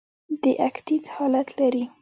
د 0.41 0.43
اکتیت 0.67 1.05
حالت 1.15 1.47
لري. 1.59 1.83